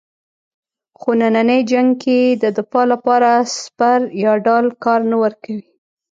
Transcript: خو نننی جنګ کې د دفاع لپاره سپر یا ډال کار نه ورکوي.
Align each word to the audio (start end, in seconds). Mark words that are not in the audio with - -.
خو 0.99 1.09
نننی 1.19 1.59
جنګ 1.71 1.89
کې 2.03 2.19
د 2.41 2.43
دفاع 2.57 2.85
لپاره 2.93 3.29
سپر 3.59 3.99
یا 4.23 4.33
ډال 4.45 4.65
کار 4.83 5.01
نه 5.11 5.17
ورکوي. 5.23 5.65